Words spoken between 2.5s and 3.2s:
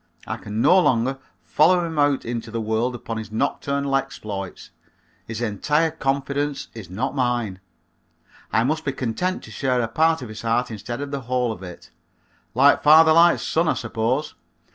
world upon